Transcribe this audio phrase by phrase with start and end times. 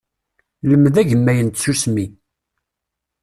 [0.69, 2.05] Lmed agemmay n tsusmi.